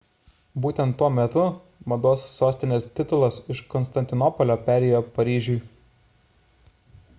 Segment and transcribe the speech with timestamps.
[0.61, 1.43] būtent tuo metu
[1.93, 5.61] mados sostinės titulas iš konstantinopolio perėjo paryžiui